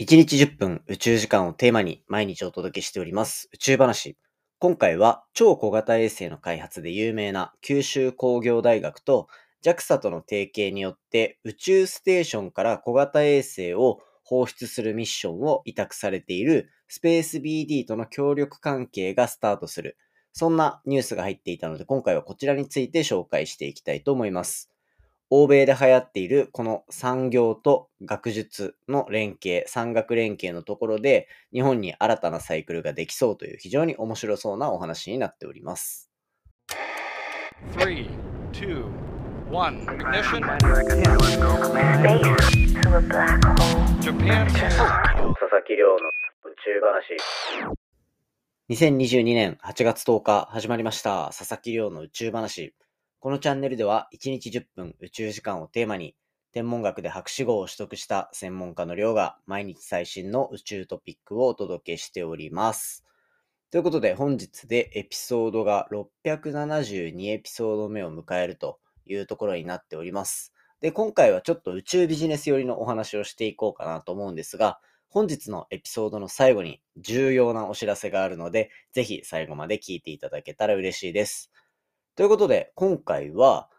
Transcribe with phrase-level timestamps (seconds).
[0.00, 4.16] 1日10分宇宙時間をテーマに毎日お届けしております宇宙話。
[4.58, 9.28] 今回は超小型衛星の開発で有名な九州工業大学と
[9.62, 19.98] JAXA との提携によって宇宙ステーションから小型衛星を放出するミッションを委託されているスペース BD との協力関係がスタートする。
[20.32, 24.70] そんなニュースが入っていたので今回はこちらについて紹介していきたいと思います。
[25.32, 36.10] 欧米で流行っているこの産業と学術の連携、産学連携のところで日本に新たなサイクルができそうという非常に面白そうなお話になっております。
[37.76, 38.10] 3,
[38.50, 38.84] 2,
[39.50, 40.40] 1, ignition.
[44.00, 44.46] Japan.
[44.50, 47.16] 佐々木亮の宇宙話。
[48.68, 52.74] 2022年8月10日始まりました佐々木亮の宇宙話。
[53.20, 56.16] このチャンネルでは1日10分宇宙時間をテーマに
[56.52, 63.04] 天文学で博士号を取得した専門家の寮が毎日最新の宇宙トピックをお届けしております。
[63.70, 70.54] ということで本日でエピソードが672エピソード目を迎えるというところになっております。
[70.80, 81.52] で、今回はちょっと宇宙ビジネス寄りのお話をしていこうかなと思うんですが、本日のエピソードの最後に重要なお知らせがあるので、ぜひ最後まで聞いていただけたら嬉しいです。
[82.16, 83.70] ということで、今回は、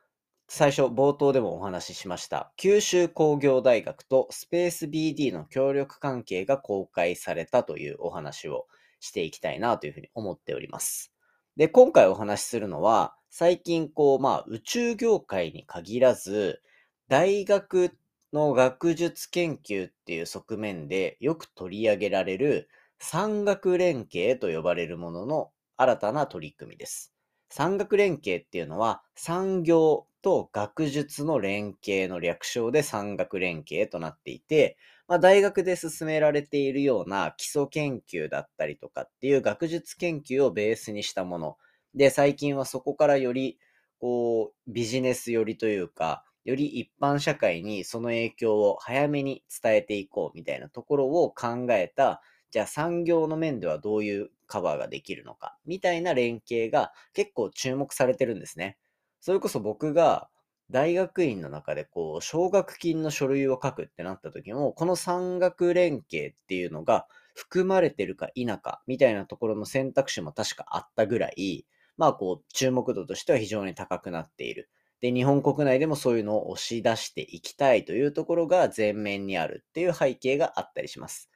[0.47, 8.67] 最初冒頭でもお話ししました、九州工業大学とスペース BD の協力関係が公開されたというお話を
[8.99, 11.13] していきたいなというふうに思っております。
[11.57, 16.61] で、今回お話しするのは、最近こう、まあ、宇宙業界に限らず、
[17.09, 17.91] 大学
[18.33, 27.10] の学術研究っていう側面でよく取り上げられる産学連携と呼ばれるものの新たな取り組みです。
[27.51, 34.77] 産学連携っていうのは産業と学術の連携の略称で産学連携となっていて、
[35.07, 41.57] まあ、大学で進められているような基礎研究だったりとかっていう学術研究をベースにしたもの。
[41.93, 43.59] で、最近はそこからより、
[43.99, 52.21] こう、ビジネス寄りというか、より一般社会にその影響を早めに伝えていこうみたいなところを考えた、
[52.51, 58.77] じゃあ産業の面ではどういうカバーができるのか、みたいな連携が結構注目されてるんですね。
[59.21, 60.29] それこそ僕が
[60.69, 71.65] 大学院の中でこう、奨学金の書類を書くってなった時も、この産学連携っていうのが含まれてるか否か、みたいなところの選択肢も確かあったぐらい、
[71.97, 74.69] まあこう、注目度としては非常に高くなっている。
[75.01, 81.30] で、日本国内でもそういうのを押し出していきたいというところが前面にあるっていう背景があったりします。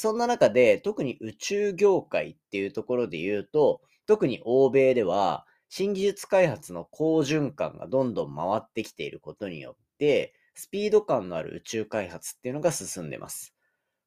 [0.00, 13.54] そんな中で、特に宇宙業界っていうところで言うと、特に欧米では、新技術開発の好循環がどんどん回ってきていることによって、スピード感のある宇宙開発っていうのが進んでます。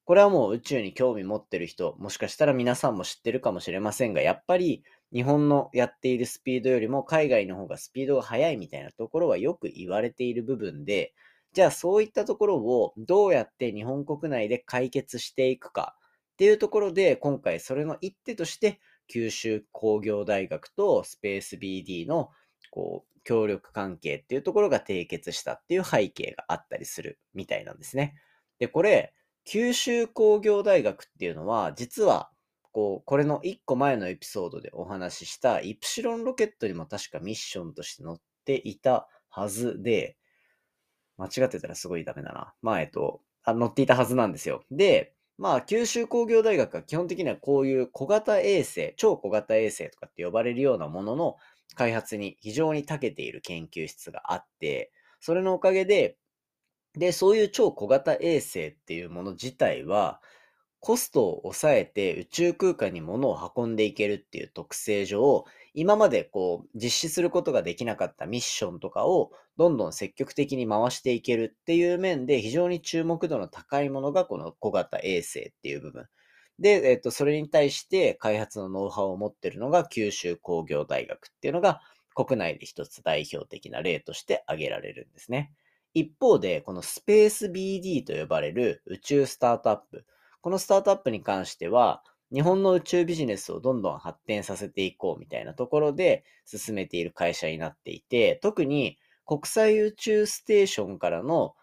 [0.05, 4.83] これはもう宇宙に興味持ってる人、もしかしたら皆さんも知ってるかもしれませんが、やっぱり
[5.13, 11.13] 日本のやっているスピードよりも海外の方がスピードが速いみたいなところはよく言われている部分で、
[11.53, 15.95] じゃあそういったところをどうやって日本国内で解決していくか
[16.33, 22.29] っていうところで、今回それの一手として、九州工業大学とスペース BD の
[22.71, 28.15] こう協力関係っていうところが締結したっていう背景があったりするみたいなんですね。
[28.59, 29.13] で、これ、
[29.45, 32.31] 九州工業大学っていうのは、実は、
[32.71, 40.17] こう、これの1個前のエピソードでお話ししたイプシロンロケットにも確かミッションとして載っていたはずで、
[41.23, 42.53] 間違ってたらすごいダメだな。
[42.61, 44.63] まあ、えっと、あ乗っていたはずなんですよ。
[44.71, 51.35] で、まあ、九州工業大学は基本的にはこういう小型衛星、超小型衛星とかって呼ばれるようなものの
[51.75, 56.17] 開発に非常に長けている研究室があって、それのおかげで、
[56.95, 60.21] で、そういう超小型衛星っていうもの自体は、
[60.79, 76.05] コストを抑えて宇宙空間に物を運んでいけるっていう特性上、今までこう実施することができなかったミッションとかをどんどん積極的に回していけるっていう面で非常に注目度の高いものがこの小型衛星っていう部分。
[76.59, 81.81] で、えっと、それに対して開発のノウハウを持ってるのが九州工業大学っていうのが
[82.13, 85.51] 国内で一つ代表的な例として挙げられるんですね。
[85.93, 90.05] 一方で、このスペース BD と呼ばれる宇宙スタートアップ。
[90.41, 92.03] このスタートアップに関しては、
[92.33, 101.55] 日本の宇宙ビジネスをどんどん発展させていこうみたいなところで進めている会社になっていて、特に国際宇宙ステーションからの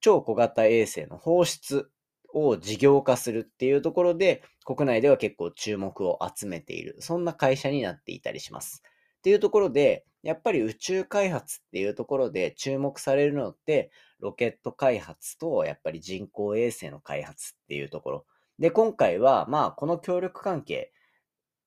[0.00, 1.88] 超小型衛星の放出
[2.34, 8.82] を事業化するっていうところで、国内では結構注目を集めている、そんな会社になっていたりします。
[9.18, 18.26] っていうところで、やっぱり宇宙開発っていうところで注目されるのって、ロケット開発と、やっぱり人工衛星の開発っていうところ。
[18.58, 20.92] で、今回は、まあ、この協力関係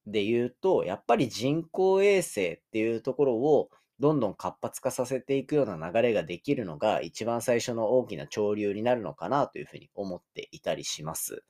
[0.08, 11.44] で言うと、やっぱり人工衛星っていうところを、どんどん活発化させていくような流れができるのが一番最初の大きな潮流になるのかなというふうに思っていたりします。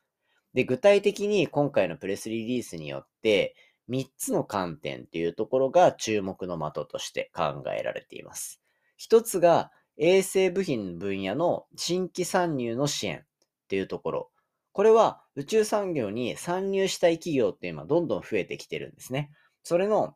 [0.54, 3.56] で、具体的に今回のプレスリリースによって、
[3.90, 8.62] 3つの観点っていうところが注目の的として考えられています。
[9.00, 13.22] 1つが衛星部品分野の新規参入の支援っ
[13.68, 14.32] ていうところ。
[14.76, 19.32] これは宇宙産業に参入したい企業って今どんどん増えてきてるんですね。
[19.64, 20.16] それの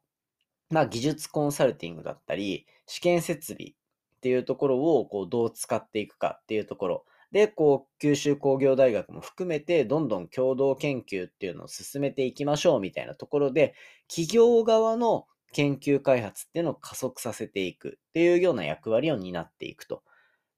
[0.70, 3.74] まあ、技術コンサルティングだったり、試験設備っ
[4.22, 13.74] ていうところをこうどう使っていくかっていうところで、こう、九州工業大学も含めて、どんどん共同研究っていうのを進めていきましょうみたいなところで、
[14.08, 20.04] 企業側の研究開発っていうのを加速させていくっていうような役割を担っていくと。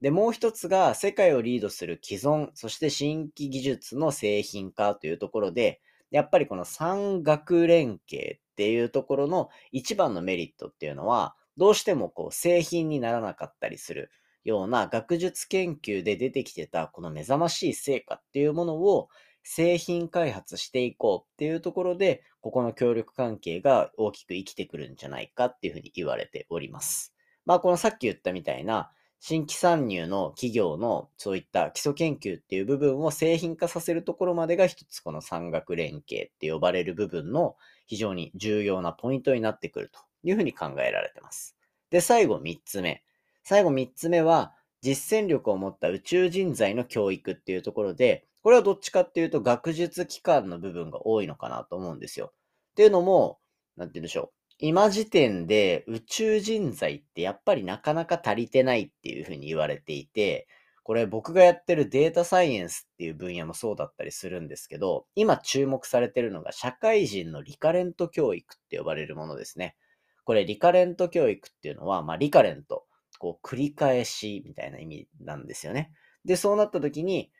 [0.02, 14.10] で、もう一つが世界をリードする既存、そして新規技術の製品化というところで、やっぱりこの産学連携っていうところの一番のメリットっていうのは、どうしてもこう製品にならなかったりする
[14.42, 19.08] ような学術研究で出てきてたこの目覚ましい成果っていうものを
[19.44, 27.14] 製品開発していこうっていうところで、ここの協力関係が大きく生きてくるんじゃないかっていうふうに言われております。
[27.46, 28.90] まあこのさっき言ったみたいな
[29.24, 37.54] 新規参入の企業のそういった基礎研究っていう部分を製品化させるところまでが一つこの産学連携って呼ばれる部分の
[37.86, 41.56] 非常に重要なポイントになってくるというふうに考えられてます。
[41.90, 43.04] で、最後3つ目。
[43.44, 52.32] 最後3つ目は実践力を持った宇宙人材の教育っていうところで、これはどっちかっていうと学術機関の部分が多いのかなと思うんですよ。
[52.72, 53.38] っていうのも、
[53.76, 54.41] なんて言うんでしょう。
[54.64, 60.46] 今時点で宇宙人材ってやっぱりなかなか足りてないっていうふうに言われていて、
[60.84, 69.74] これ僕がやってるデータサイエンスっていう分野もそうだったりするんですけど、今注目されてるのが社会人のリカレント教育って呼ばれるものですね。
[70.22, 72.84] これリカレント教育っていうのは、まあリカレント、
[73.18, 75.90] こう繰り返しみたいな意味なんですよね。
[76.24, 77.32] で、そうなった時に、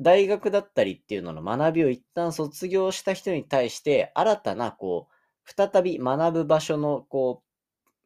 [0.00, 5.13] 大学だったりっていうのの学びを一旦卒業した人に対して、新たなこう
[5.44, 7.44] 再び学ぶ場所の、こう、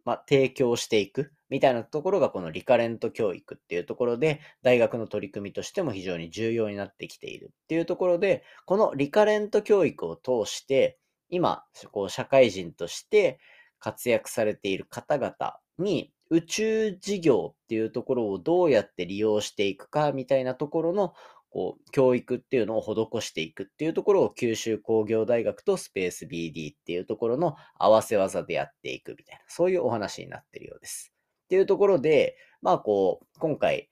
[0.05, 10.99] まあ、提供していくみたいなところがこのリカレント教育っていうところで大学の取り組みとしても非常に重要になってきているっていうところでこのリカレント教育を通して
[11.29, 11.63] 今
[11.93, 13.39] こう社会人として
[13.79, 21.15] 活躍されている方々に宇宙事業っていうところをどうやって利用していくかみたいなところの
[21.51, 31.13] こう、教育っていうのを施していくっていうところを九州工業大学とスペース BD っていうところの合わせ技でやっていくみたいな、そういうお話になってるようです。
[31.45, 33.89] っていうところで、まあこう、今回、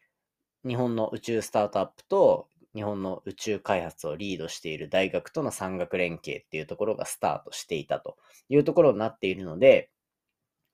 [0.66, 8.18] 日本の宇宙スタートアップと日本の宇宙開発をリードしている大学との産学連携っていうところがスタートしていたと
[8.48, 9.90] いうところになっているので、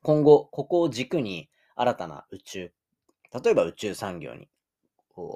[0.02, 2.72] 今後、ここを軸に新たな宇宙、
[3.44, 4.48] 例えば宇宙産業に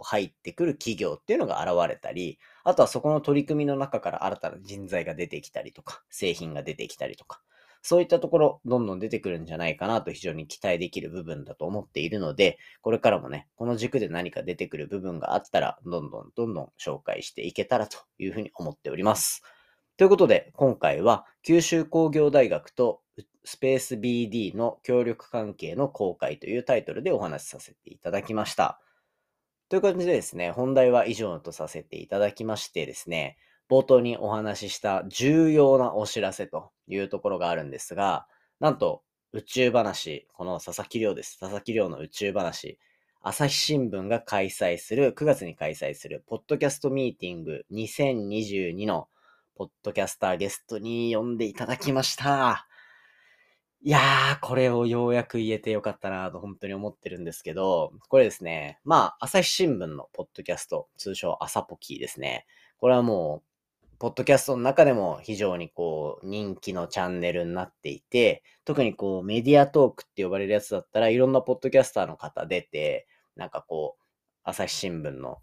[0.04, 7.40] 入ってくる企業っていうのが現れたり、あとはそこの取り組みの中から新たな人材が出てきたりとか、製品が出てきたりとか、
[7.82, 19.42] そういったところ、どんどん出てくるんじゃないかなと非常に期待できる部分だと思っているので、これからもね、この軸で何か出てくる部分があったら、どんどんどんどん紹介していけたらというふうに思っております。
[19.96, 23.02] ということで、今回は九州工業大学と
[23.44, 28.80] スペース BD の協力関係の公開というタイトルでお話しさせていただきました。
[29.68, 33.36] という感じでですね、本題は以上とさせていただきましてですね、
[33.68, 38.28] 冒頭にお話しした重要なお知らせというところがあるんですが、
[38.60, 41.40] なんと宇宙話、この佐々木亮です。
[41.40, 42.78] 佐々木亮の宇宙話、
[43.22, 49.08] 朝日新聞が開催する、9月に開催する、ポッドキャストミーティング2022の
[49.56, 52.68] ポッドキャスターゲストに呼んでいただきました。
[53.86, 62.46] いやー、これをようやく言えてよかったなと本当に思ってるんですけど、これですね、まあ、朝日新聞のポッドキャスト、通称朝ポキーですね。
[62.78, 63.44] これはも
[63.84, 74.02] う、ポッドキャストの中でも非常にこう、人気のチャンネルになっていて、特にこう、メディアトークって呼ばれるやつだったらいろんなポッドキャスターの方出て、なんかこう、
[74.42, 75.38] 朝日新聞の、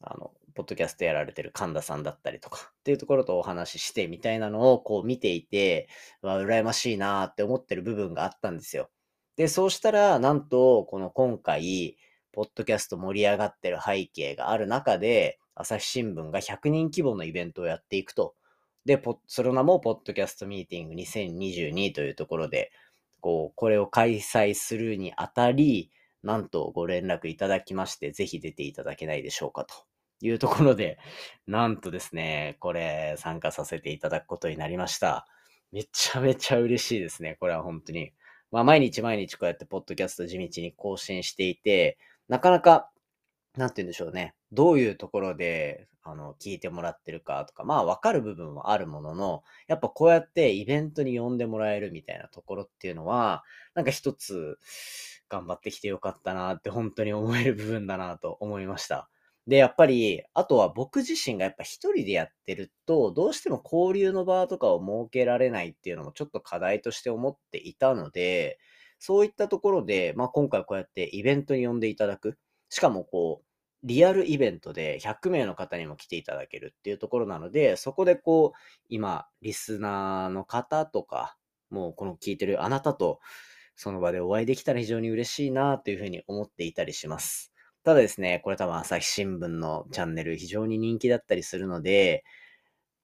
[0.00, 5.88] あの、ポッドキャストやられてる神田さんだったりとか っていうところとお話ししてみたいなのをこう見ていて、
[6.22, 8.90] わ、羨ましいなって思ってる部分があったんですよ。
[9.36, 11.96] で、そうしたら、なんと、この今回、
[12.32, 18.34] ポッドキャスト盛り上がってる背景がある中で、朝日新聞が100人規模のイベントをやっていくと。
[18.84, 22.70] で、その名も、ポッドキャストミーティング2022というところで、
[23.20, 25.90] こう、これを開催するにあたり、
[26.22, 29.89] なんとご連絡いただきまして、ぜひ出ていただけないでしょうかと
[30.20, 30.98] いうところで、
[31.46, 35.26] なんとですね、これ参加させていただくことになりました。
[35.72, 37.36] めちゃめちゃ嬉しいですね。
[37.40, 38.12] これは本当に。
[38.50, 41.98] まあ毎日毎日こうやってポッドキャスト地道に更新していて、
[42.28, 42.90] なかなか、
[43.56, 44.34] なんて言うんでしょうね。
[44.52, 54.58] どういうところで、あの、聞いてもらってるかとか、まあわかる部分はあるものの、やっぱこうやってイベントに呼んでもらえるみたいなところっていうのは、なんか一つ
[55.28, 59.08] 頑張ってきてよかったなって本当に思える部分だなと思いました。
[59.50, 68.58] で、やっぱり、あとは僕自身がやっぱ一人でやってると、どうしても交流の場とかを設けられないっていうのもちょっと課題として思っていたので、
[69.00, 72.38] そういったところで、まあ今回こうやってイベントに呼んでいただく。
[72.70, 73.46] しかもこう、
[73.82, 81.36] リアルイベントで100名の方にも来ていただけるっていうところなので、そこでこう、今、リスナーの方とか、
[81.70, 83.20] もうこの聞いてるあなたと、
[83.76, 87.49] その場でお会いできたら非常に嬉しいなというふうに思っていたりします。
[87.82, 92.24] ただですね、これ多分朝日新聞のチャンネル非常に人気だったりするので、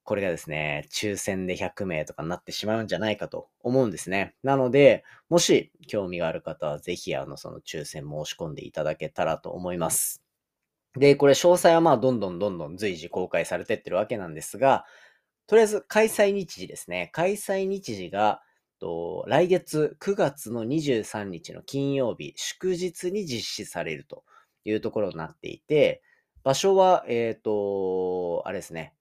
[0.04, 4.34] これがですね、抽選で100名とかになってしまうんじゃないかと思うんですね。
[4.42, 10.22] なので、もし興味がある方はぜひあのその抽選申し込んでいただけたらと思います。
[10.96, 14.84] で、これ詳細はまあどんどんどんどん随時公開されてってるわけなんですが、
[15.46, 17.10] とりあえず開催日時ですね。
[17.12, 18.42] 開催日時が、
[18.78, 24.22] と来月9月の23日の金曜日、祝日に実施されると
[24.68, 26.02] いうところになっていて、
[26.42, 28.94] 場所は、えっ、ー、と、あれですね。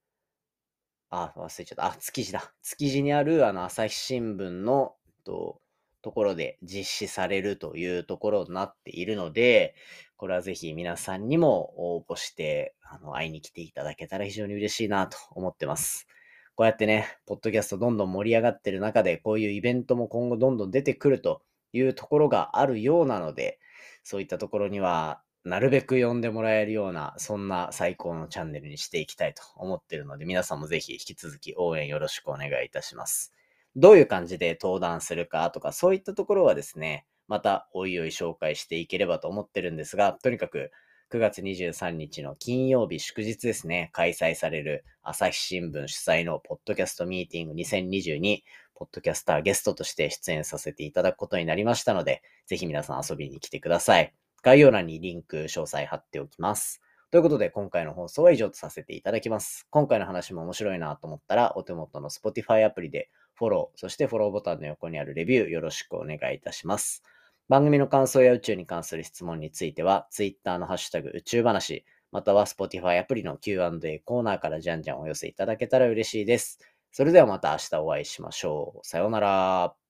[1.10, 1.86] あ、忘れちゃった。
[1.86, 2.54] あ、築地だ。
[2.64, 5.62] 築地にある、あの、朝日新聞の、と、
[6.02, 9.74] ところで実施されるというところになっているので、
[10.18, 16.08] これはぜひ皆さんにも応募して、あの、会いに来ていただけたら非常に嬉しいなと思ってます。
[16.54, 21.42] こうやってね、ポッドキャストどんどん盛り上がってる中で、こういうイベントも今後どんどん出てくると
[21.74, 23.60] いうところがあるようなので、
[24.04, 33.32] そういったところには、なるべく呼んでもらえるような、そんな最高のチャンネルにしていきたいと思ってるので、皆さんもぜひ引き続き応援よろしくお願いいたします。
[33.76, 40.72] どういう感じで登壇するかとか、そういったところはですね、またおいおい紹介していければと思ってるんですが、とにかく
[41.12, 48.42] 9月23日の金曜日祝日ですね、開催される朝日新聞主催のポッドキャストミーティング2022、
[48.74, 54.25] ポッドキャスターゲストとして出演させていただくことになりましたので、ぜひ皆さん遊びに来てください。
[54.46, 56.80] 概要欄にリンク詳細貼っておきます。
[57.10, 59.66] ということで、今回の放送は以上とさせていただきます。
[59.72, 67.02] 今回の話も面白いなと思ったら、お手元の Spotify アプリでフォロー、そしてフォローボタンの横にあるレビューよろしくお願いいたします。
[67.50, 76.60] 番組の感想や宇宙に関する質問については、Twitter のハッシュタグ宇宙話、または Spotify アプリの Q&A コーナーからじゃんじゃんお寄せいただけたら嬉しいです。
[76.92, 78.88] それではまた明日お会いしましょう。
[78.88, 79.85] さようなら。